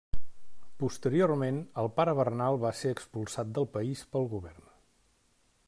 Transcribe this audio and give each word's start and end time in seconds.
Posteriorment 0.83 1.59
el 1.83 1.91
pare 1.99 2.15
Bernal 2.21 2.57
va 2.65 2.71
ser 2.79 2.95
expulsat 2.95 3.53
del 3.59 3.69
país 3.77 4.03
pel 4.17 4.27
govern. 4.33 4.65